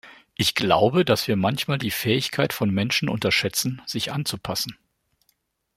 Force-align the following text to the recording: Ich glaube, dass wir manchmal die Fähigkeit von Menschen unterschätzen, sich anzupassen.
Ich 0.33 0.55
glaube, 0.55 1.05
dass 1.05 1.27
wir 1.27 1.35
manchmal 1.35 1.77
die 1.77 1.91
Fähigkeit 1.91 2.53
von 2.53 2.71
Menschen 2.71 3.07
unterschätzen, 3.07 3.83
sich 3.85 4.11
anzupassen. 4.11 4.75